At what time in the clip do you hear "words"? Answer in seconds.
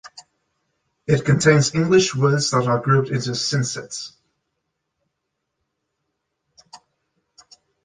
2.15-2.49